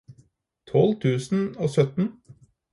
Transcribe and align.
tolv 0.71 0.97
tusen 1.05 1.45
og 1.63 1.69
sytten 1.77 2.11